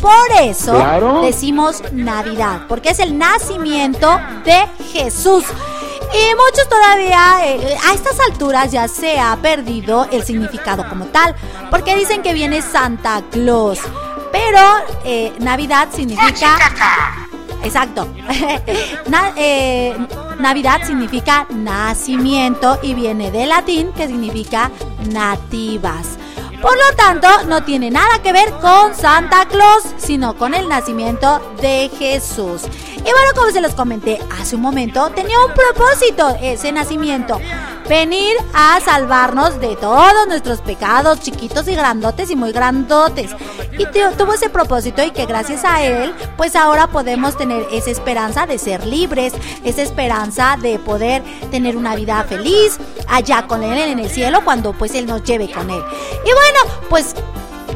Por 0.00 0.12
eso 0.42 0.72
Claro. 0.74 1.22
decimos 1.22 1.82
Navidad, 1.92 2.62
porque 2.68 2.90
es 2.90 2.98
el 3.00 3.18
nacimiento 3.18 4.08
de 4.44 4.66
Jesús. 4.92 5.44
Y 6.12 6.34
muchos 6.34 6.68
todavía 6.68 7.46
eh, 7.46 7.76
a 7.88 7.94
estas 7.94 8.18
alturas 8.20 8.72
ya 8.72 8.88
se 8.88 9.20
ha 9.20 9.36
perdido 9.36 10.06
el 10.10 10.24
significado 10.24 10.88
como 10.88 11.04
tal, 11.06 11.34
porque 11.70 11.94
dicen 11.96 12.22
que 12.22 12.32
viene 12.34 12.62
Santa 12.62 13.22
Claus. 13.30 13.78
Pero 14.32 14.60
eh, 15.04 15.32
Navidad 15.40 15.88
significa... 15.94 16.56
Exacto. 17.62 18.08
Na- 19.08 19.32
eh, 19.36 19.94
Navidad 20.38 20.80
significa 20.86 21.46
nacimiento 21.50 22.78
y 22.82 22.94
viene 22.94 23.30
de 23.30 23.44
latín 23.46 23.92
que 23.92 24.06
significa 24.06 24.70
nativas. 25.12 26.06
Por 26.60 26.76
lo 26.76 26.96
tanto, 26.96 27.28
no 27.46 27.62
tiene 27.64 27.90
nada 27.90 28.20
que 28.22 28.32
ver 28.32 28.50
con 28.60 28.94
Santa 28.94 29.46
Claus, 29.46 29.82
sino 29.96 30.36
con 30.36 30.52
el 30.54 30.68
nacimiento 30.68 31.40
de 31.60 31.90
Jesús. 31.98 32.62
Y 32.96 33.02
bueno, 33.02 33.30
como 33.34 33.50
se 33.50 33.62
los 33.62 33.72
comenté 33.74 34.18
hace 34.38 34.56
un 34.56 34.62
momento, 34.62 35.08
tenía 35.10 35.38
un 35.40 35.54
propósito 35.54 36.36
ese 36.42 36.70
nacimiento. 36.70 37.40
Venir 37.88 38.36
a 38.54 38.78
salvarnos 38.84 39.58
de 39.58 39.74
todos 39.74 40.28
nuestros 40.28 40.60
pecados, 40.60 41.20
chiquitos 41.20 41.66
y 41.66 41.74
grandotes 41.74 42.30
y 42.30 42.36
muy 42.36 42.52
grandotes. 42.52 43.30
Y 43.78 43.86
tu- 43.86 44.12
tuvo 44.16 44.34
ese 44.34 44.48
propósito 44.50 45.02
y 45.02 45.10
que 45.12 45.24
gracias 45.26 45.64
a 45.64 45.82
él, 45.82 46.14
pues 46.36 46.54
ahora 46.54 46.88
podemos 46.88 47.36
tener 47.36 47.66
esa 47.72 47.90
esperanza 47.90 48.46
de 48.46 48.58
ser 48.58 48.86
libres, 48.86 49.32
esa 49.64 49.82
esperanza 49.82 50.56
de 50.60 50.78
poder 50.78 51.22
tener 51.50 51.76
una 51.76 51.96
vida 51.96 52.22
feliz 52.28 52.78
allá 53.08 53.46
con 53.48 53.62
él 53.64 53.78
en 53.78 53.98
el 53.98 54.10
cielo 54.10 54.42
cuando 54.44 54.72
pues 54.74 54.94
él 54.94 55.06
nos 55.06 55.24
lleve 55.24 55.50
con 55.50 55.68
él. 55.70 55.82
Y 56.24 56.32
bueno, 56.32 56.49
pues 56.88 57.14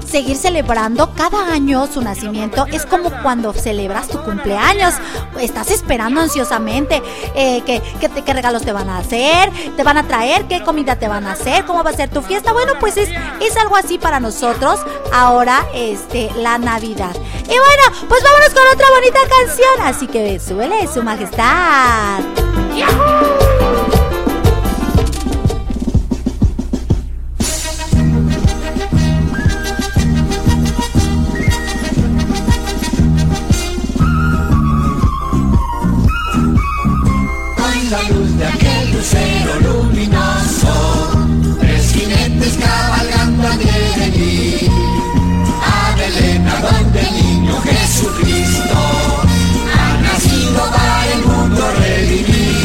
seguir 0.06 0.36
celebrando 0.36 1.12
cada 1.16 1.52
año 1.52 1.88
su 1.92 2.00
nacimiento 2.00 2.66
es 2.66 2.86
como 2.86 3.10
cuando 3.22 3.52
celebras 3.52 4.08
tu 4.08 4.22
cumpleaños. 4.22 4.94
Estás 5.40 5.70
esperando 5.70 6.20
ansiosamente 6.20 7.02
eh, 7.34 7.62
qué 7.64 8.32
regalos 8.32 8.62
te 8.62 8.72
van 8.72 8.88
a 8.88 8.98
hacer, 8.98 9.50
te 9.76 9.82
van 9.82 9.96
a 9.96 10.06
traer, 10.06 10.46
qué 10.46 10.62
comida 10.62 10.96
te 10.96 11.08
van 11.08 11.26
a 11.26 11.32
hacer, 11.32 11.64
cómo 11.64 11.82
va 11.82 11.90
a 11.90 11.94
ser 11.94 12.10
tu 12.10 12.22
fiesta. 12.22 12.52
Bueno, 12.52 12.74
pues 12.78 12.96
es, 12.96 13.08
es 13.40 13.56
algo 13.56 13.76
así 13.76 13.98
para 13.98 14.20
nosotros 14.20 14.80
ahora, 15.12 15.66
este, 15.74 16.30
la 16.36 16.58
Navidad. 16.58 17.16
Y 17.44 17.46
bueno, 17.48 18.06
pues 18.08 18.22
vámonos 18.22 18.50
con 18.50 18.62
otra 18.72 18.86
bonita 18.90 19.20
canción. 19.28 19.80
Así 19.82 20.06
que 20.06 20.38
súbele, 20.38 20.86
su 20.86 21.02
majestad. 21.02 22.22
Jesucristo 47.74 48.78
ha 49.76 50.00
nacido 50.00 50.60
para 50.70 51.12
el 51.12 51.20
mundo 51.24 51.62
redimir. 51.78 52.64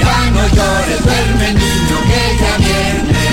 Ya 0.00 0.30
no 0.30 0.42
llores, 0.56 1.00
duerme 1.04 1.48
niño 1.54 1.98
que 2.08 2.22
ya 2.40 2.52
viene, 2.66 3.26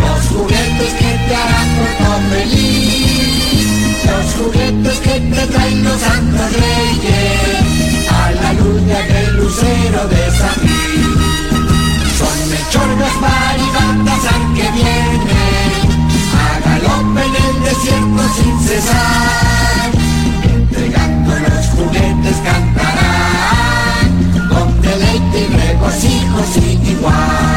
los 0.00 0.22
juguetes 0.28 0.92
que 1.00 1.10
te 1.26 1.34
harán 1.36 1.68
pronto 1.76 2.10
feliz, 2.30 3.66
los 4.06 4.26
juguetes 4.36 4.98
que 5.00 5.20
te 5.20 5.46
traen 5.52 5.84
los 5.84 6.00
santos 6.00 6.52
reyes, 6.52 8.08
a 8.10 8.30
la 8.32 8.52
luz 8.54 8.80
de 8.86 8.96
aquel 8.96 9.36
lucero 9.36 10.08
de 10.08 10.30
Zafir. 10.38 11.12
Son 12.18 12.38
mechorgas 12.50 13.14
maribandas 13.20 14.22
al 14.34 14.44
que 14.54 14.66
viene, 14.78 15.42
a 16.40 16.60
galope 16.66 17.22
en 17.26 17.34
el 17.44 17.56
desierto 17.64 18.22
sin 18.36 18.51
entregando 20.44 21.30
los 21.40 21.66
juguetes 21.66 22.36
cantarán, 22.42 24.08
con 24.48 24.80
deleite 24.80 25.40
y 25.40 25.46
regocijo 25.48 26.42
sin 26.54 26.86
igual. 26.86 27.52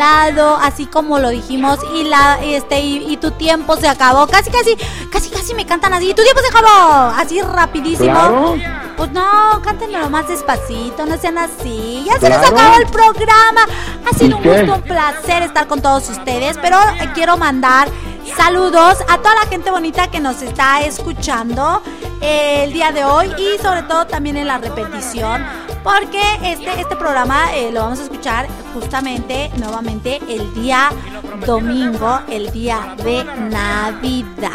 Ha 0.00 0.30
volado, 0.30 0.56
así 0.56 0.86
como 0.86 1.18
lo 1.18 1.30
dijimos, 1.30 1.78
y 1.94 2.04
la 2.04 2.38
este 2.42 2.80
y, 2.80 3.12
y 3.12 3.16
tu 3.16 3.30
tiempo 3.32 3.76
se 3.76 3.88
acabó. 3.88 4.26
Casi, 4.26 4.50
casi, 4.50 4.76
casi, 5.10 5.30
casi 5.30 5.54
me 5.54 5.66
cantan 5.66 5.92
así. 5.94 6.14
Tu 6.14 6.22
tiempo 6.22 6.40
se 6.40 6.48
acabó, 6.48 7.12
así 7.16 7.40
rapidísimo. 7.40 8.12
Claro. 8.12 8.56
Pues 8.96 9.12
no, 9.12 9.60
cántenmelo 9.62 10.10
más 10.10 10.28
despacito, 10.28 11.06
no 11.06 11.16
sean 11.18 11.38
así. 11.38 12.04
Ya 12.06 12.18
se 12.18 12.28
nos 12.28 12.38
acabó 12.38 12.76
el 12.78 12.86
programa. 12.86 13.62
Ha 14.08 14.16
sido 14.16 14.36
un 14.36 14.42
¿Y 14.42 14.48
qué? 14.48 14.60
gusto, 14.60 14.74
un 14.76 14.82
placer 14.82 15.42
estar 15.42 15.66
con 15.66 15.80
todos 15.80 16.08
ustedes, 16.10 16.58
pero 16.60 16.78
eh, 17.00 17.10
quiero 17.14 17.36
mandar 17.36 17.88
saludos 18.36 18.98
a 19.08 19.18
toda 19.18 19.34
la 19.34 19.46
gente 19.48 19.70
bonita 19.70 20.08
que 20.10 20.20
nos 20.20 20.42
está 20.42 20.82
escuchando 20.82 21.82
eh, 22.20 22.64
el 22.64 22.72
día 22.72 22.92
de 22.92 23.04
hoy 23.04 23.32
y 23.38 23.60
sobre 23.62 23.82
todo 23.84 24.06
también 24.06 24.36
en 24.36 24.46
la 24.46 24.58
repetición, 24.58 25.44
porque 25.82 26.20
este, 26.42 26.80
este 26.80 26.96
programa 26.96 27.54
eh, 27.54 27.70
lo 27.72 27.80
vamos 27.80 28.00
a 28.00 28.02
escuchar 28.02 28.46
justamente 28.74 29.50
nuevamente 29.58 30.20
el 30.28 30.54
día 30.54 30.90
domingo, 31.46 32.20
el 32.28 32.50
día 32.50 32.94
de 33.04 33.24
Navidad. 33.24 34.52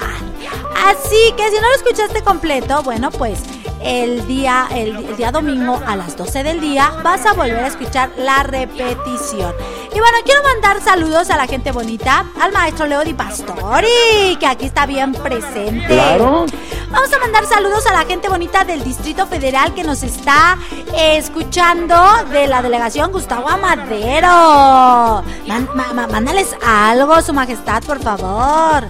Así 0.86 1.34
que 1.38 1.50
si 1.50 1.56
no 1.56 1.68
lo 1.70 1.76
escuchaste 1.76 2.22
completo, 2.24 2.84
bueno, 2.84 3.12
pues 3.12 3.42
el 3.84 4.26
día, 4.28 4.68
el, 4.72 4.96
el 5.06 5.18
día 5.18 5.32
domingo 5.32 5.80
a 5.86 5.96
las 5.96 6.16
12 6.18 6.44
del 6.44 6.60
día 6.62 6.92
vas 7.04 7.26
a 7.26 7.34
volver 7.34 7.64
a 7.64 7.68
escuchar 7.68 8.12
la 8.18 8.44
repetición. 8.44 9.54
Y 9.96 10.00
bueno, 10.00 10.18
quiero 10.26 10.42
mandar 10.44 10.82
saludos 10.82 11.30
a 11.30 11.38
la 11.38 11.46
gente 11.48 11.72
bonita, 11.72 12.26
al 12.42 12.52
maestro 12.52 12.88
Leo 12.88 13.04
Di 13.04 13.14
Pastori, 13.14 14.38
que 14.40 14.48
aquí 14.48 14.66
está 14.66 14.86
bien 14.86 15.14
presente. 15.14 15.86
Claro. 15.88 16.46
Vamos 16.90 17.14
a 17.14 17.20
mandar 17.20 17.46
saludos 17.46 17.86
a 17.88 17.94
la 17.94 18.06
gente 18.06 18.30
bonita 18.30 18.64
del 18.64 18.84
Distrito 18.84 19.26
Federal 19.28 19.74
que 19.74 19.84
nos 19.84 20.04
está 20.04 20.58
eh, 20.94 21.18
escuchando 21.18 21.96
de 22.32 22.48
la 22.48 22.62
delegación 22.62 23.12
Gustavo 23.12 23.50
Amadero. 23.50 25.24
Man- 25.48 25.70
ma- 25.76 25.94
ma- 25.94 26.08
mándales 26.08 26.56
algo, 26.66 27.22
su 27.22 27.34
majestad, 27.34 27.82
por 27.84 28.00
favor. 28.02 28.88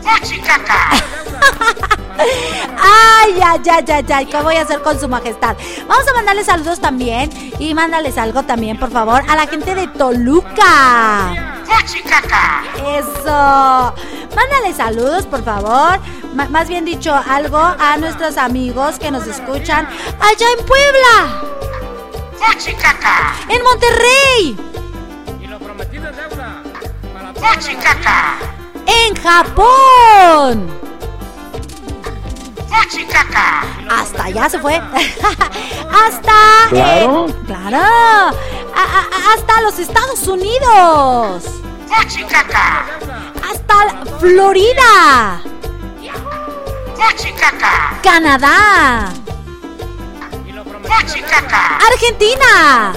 Ay, 2.20 3.40
ay, 3.44 3.60
ay, 3.70 3.84
ay, 3.88 4.06
ay, 4.12 4.26
¿qué 4.26 4.40
voy 4.40 4.56
a 4.56 4.62
hacer 4.62 4.82
con 4.82 4.98
su 4.98 5.08
majestad? 5.08 5.56
Vamos 5.86 6.06
a 6.08 6.14
mandarle 6.14 6.44
saludos 6.44 6.80
también 6.80 7.30
y 7.58 7.74
mándales 7.74 8.18
algo 8.18 8.42
también, 8.42 8.78
por 8.78 8.90
favor, 8.90 9.22
a 9.28 9.36
la 9.36 9.46
gente 9.46 9.74
de 9.74 9.86
Toluca. 9.88 11.54
Eso. 12.98 13.94
Mándale 14.36 14.74
saludos, 14.74 15.26
por 15.26 15.44
favor. 15.44 16.00
Más 16.34 16.68
bien 16.68 16.84
dicho, 16.84 17.14
algo 17.28 17.58
a 17.58 17.96
nuestros 17.96 18.36
amigos 18.36 18.98
que 18.98 19.10
nos 19.10 19.26
escuchan 19.26 19.86
allá 20.20 20.46
en 20.58 20.66
Puebla. 20.66 21.42
En 23.48 23.62
Monterrey. 23.62 24.56
Y 25.42 25.46
lo 25.46 25.58
prometido 25.58 26.10
deuda. 26.12 26.62
En 28.86 29.16
Japón. 29.16 30.89
Hasta 33.90 34.24
allá 34.24 34.48
se 34.48 34.58
fue. 34.58 34.74
hasta. 35.92 36.32
Claro. 36.70 37.26
eh, 37.28 37.34
claro. 37.46 37.78
A- 37.78 38.98
a- 39.00 39.34
hasta 39.34 39.60
los 39.62 39.78
Estados 39.78 40.26
Unidos. 40.28 41.44
Hasta 43.50 44.04
Florida. 44.18 45.40
Canadá. 48.02 49.08
Argentina. 51.92 52.92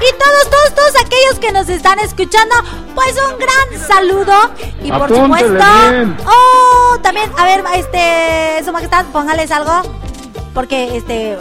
Y 0.00 0.18
todos, 0.18 0.50
todos, 0.50 0.74
todos 0.74 1.04
aquellos 1.04 1.38
que 1.40 1.52
nos 1.52 1.68
están 1.68 1.98
escuchando, 1.98 2.54
pues 2.94 3.14
un 3.16 3.38
gran 3.38 3.88
saludo. 3.88 4.50
Y 4.82 4.90
por 4.90 5.02
Apúntele 5.02 5.22
supuesto, 5.22 5.88
bien. 5.90 6.16
oh, 6.26 6.98
también, 7.02 7.30
a 7.36 7.44
ver, 7.44 7.64
este, 7.74 8.64
su 8.64 8.72
majestad, 8.72 9.06
póngales 9.06 9.50
algo. 9.50 9.82
Porque, 10.54 10.96
este, 10.96 11.38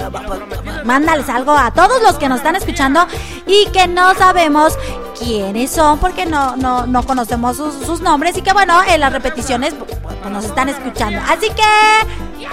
mándales 0.83 1.27
algo 1.29 1.51
a 1.51 1.71
todos 1.71 2.01
los 2.03 2.15
que 2.15 2.29
nos 2.29 2.37
están 2.37 2.55
escuchando 2.55 3.07
y 3.47 3.65
que 3.71 3.87
no 3.87 4.13
sabemos 4.13 4.77
quiénes 5.17 5.71
son 5.71 5.97
porque 5.97 6.25
no, 6.25 6.55
no, 6.55 6.85
no 6.85 7.03
conocemos 7.03 7.57
sus, 7.57 7.73
sus 7.85 8.01
nombres 8.01 8.37
y 8.37 8.41
que, 8.41 8.53
bueno, 8.53 8.79
en 8.83 8.99
las 8.99 9.11
repeticiones 9.11 9.73
pues, 9.73 9.97
pues, 10.03 10.31
nos 10.31 10.45
están 10.45 10.69
escuchando. 10.69 11.19
Así 11.27 11.49
que, 11.49 12.47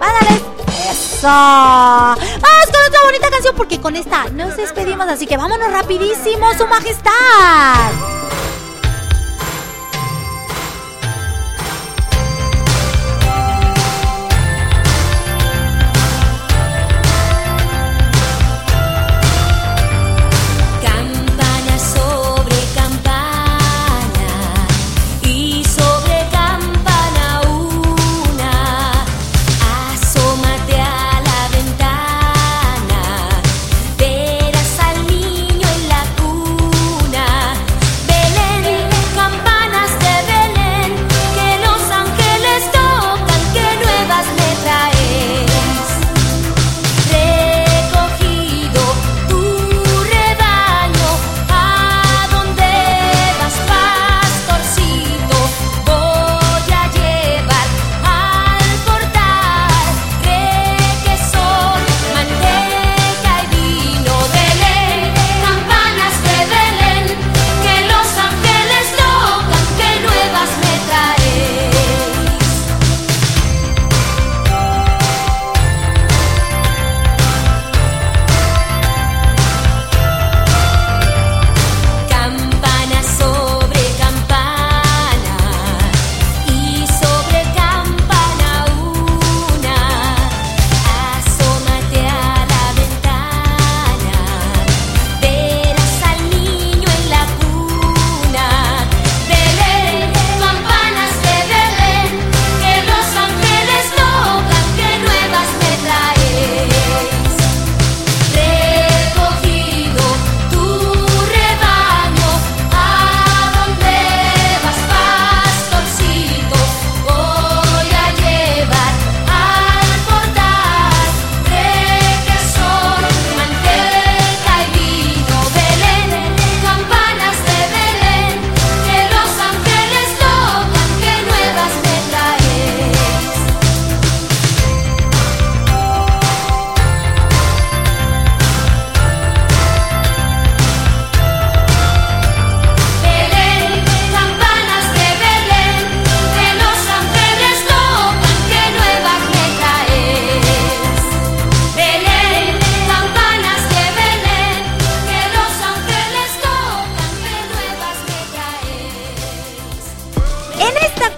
mándales 0.00 0.42
eso. 0.90 1.28
Vamos 1.28 2.66
con 2.72 2.86
otra 2.88 3.02
bonita 3.04 3.30
canción 3.30 3.54
porque 3.56 3.80
con 3.80 3.96
esta 3.96 4.28
nos 4.30 4.56
despedimos. 4.56 5.06
Así 5.08 5.26
que 5.26 5.36
vámonos 5.36 5.70
rapidísimo, 5.70 6.52
su 6.54 6.66
majestad. 6.66 7.92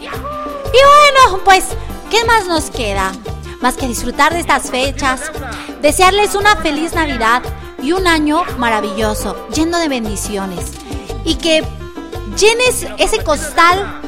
Y 0.00 0.08
bueno, 0.08 1.42
pues, 1.44 1.66
¿qué 2.10 2.24
más 2.24 2.46
nos 2.46 2.70
queda? 2.70 3.12
Más 3.60 3.76
que 3.76 3.86
disfrutar 3.86 4.32
de 4.32 4.40
estas 4.40 4.70
fechas, 4.70 5.30
desearles 5.82 6.34
una 6.34 6.56
feliz 6.56 6.94
Navidad 6.94 7.42
y 7.82 7.92
un 7.92 8.06
año 8.06 8.42
maravilloso, 8.58 9.36
lleno 9.54 9.78
de 9.78 9.88
bendiciones. 9.88 10.72
Y 11.24 11.36
que 11.36 11.64
llenes 12.36 12.86
ese 12.98 13.22
costal 13.22 14.00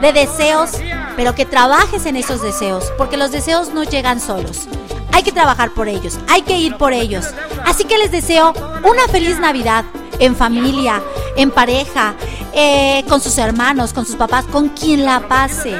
de 0.00 0.12
deseos, 0.12 0.72
pero 1.16 1.34
que 1.34 1.46
trabajes 1.46 2.06
en 2.06 2.16
esos 2.16 2.42
deseos, 2.42 2.92
porque 2.98 3.16
los 3.16 3.30
deseos 3.30 3.72
no 3.72 3.84
llegan 3.84 4.20
solos. 4.20 4.66
Hay 5.12 5.22
que 5.22 5.32
trabajar 5.32 5.72
por 5.72 5.88
ellos, 5.88 6.18
hay 6.28 6.42
que 6.42 6.58
ir 6.58 6.76
por 6.76 6.92
ellos. 6.92 7.26
Así 7.64 7.84
que 7.84 7.98
les 7.98 8.10
deseo 8.10 8.52
una 8.84 9.06
feliz 9.10 9.38
Navidad 9.38 9.84
en 10.18 10.36
familia, 10.36 11.02
en 11.36 11.50
pareja, 11.50 12.14
eh, 12.52 13.04
con 13.08 13.20
sus 13.20 13.38
hermanos, 13.38 13.92
con 13.92 14.06
sus 14.06 14.16
papás, 14.16 14.44
con 14.46 14.70
quien 14.70 15.04
la 15.04 15.28
pase. 15.28 15.74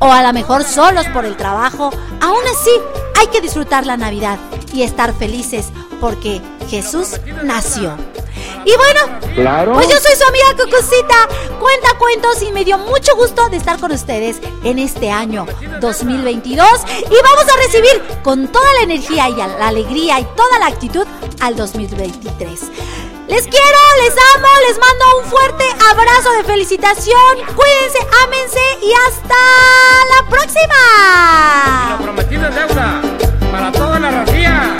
O 0.00 0.12
a 0.12 0.22
lo 0.22 0.32
mejor 0.32 0.64
solos 0.64 1.06
por 1.12 1.24
el 1.24 1.36
trabajo. 1.36 1.90
Aún 2.20 2.42
así, 2.52 2.70
hay 3.18 3.26
que 3.28 3.40
disfrutar 3.40 3.86
la 3.86 3.96
Navidad 3.96 4.38
y 4.72 4.82
estar 4.82 5.12
felices 5.14 5.72
porque 6.00 6.40
Jesús 6.68 7.20
nació. 7.44 7.96
Y 8.64 8.72
bueno, 8.76 9.18
Claro. 9.34 9.72
pues 9.74 9.88
yo 9.88 9.96
soy 9.98 10.14
su 10.16 10.24
amiga 10.28 10.46
Cucucita, 10.56 11.28
cuenta 11.60 11.88
cuentos 11.98 12.42
y 12.42 12.52
me 12.52 12.64
dio 12.64 12.76
mucho 12.78 13.14
gusto 13.16 13.48
de 13.48 13.56
estar 13.56 13.78
con 13.80 13.92
ustedes 13.92 14.38
en 14.64 14.78
este 14.78 15.10
año 15.10 15.46
2022 15.80 16.68
y 17.10 17.14
vamos 17.22 17.44
a 17.52 17.56
recibir 17.58 18.02
con 18.22 18.48
toda 18.48 18.66
la 18.74 18.82
energía 18.82 19.28
y 19.28 19.34
la 19.36 19.68
alegría 19.68 20.20
y 20.20 20.24
toda 20.36 20.58
la 20.58 20.66
actitud 20.66 21.06
al 21.40 21.56
2023. 21.56 22.60
Les 23.28 23.42
quiero, 23.46 23.78
les 24.02 24.14
amo, 24.36 24.48
les 24.68 24.78
mando 24.78 25.18
un 25.22 25.24
fuerte 25.30 25.64
abrazo 25.90 26.30
de 26.32 26.44
felicitación. 26.44 27.36
Cuídense, 27.54 27.98
ámense 28.24 28.60
y 28.82 28.92
hasta 28.92 29.34
la 30.14 30.28
próxima. 30.30 31.96
Lo 31.98 32.04
prometido 32.04 32.48
es 32.48 32.54
deuda 32.54 33.02
para 33.52 33.72
toda 33.72 33.98
la 34.00 34.10
racía. 34.10 34.76